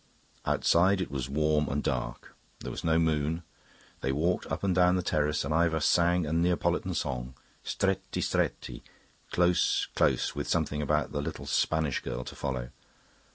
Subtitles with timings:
[0.47, 3.43] Outside it was warm and dark; there was no moon.
[4.01, 8.81] They walked up and down the terrace, and Ivor sang a Neapolitan song: "Stretti, stretti"
[9.31, 12.71] close, close with something about the little Spanish girl to follow.